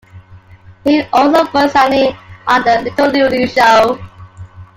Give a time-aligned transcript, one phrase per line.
[0.83, 2.17] He also voiced Annie
[2.47, 3.99] on "The Little Lulu Show".